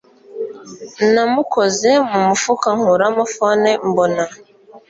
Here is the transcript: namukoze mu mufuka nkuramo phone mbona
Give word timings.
namukoze 1.13 1.91
mu 2.09 2.19
mufuka 2.27 2.67
nkuramo 2.77 3.23
phone 3.33 3.69
mbona 3.89 4.23